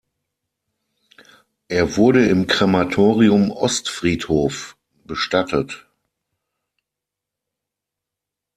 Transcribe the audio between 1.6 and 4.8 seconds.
Er wurde im Krematorium Ostfriedhof